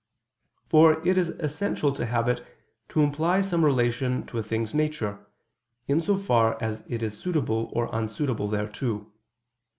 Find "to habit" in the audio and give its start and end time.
1.91-2.43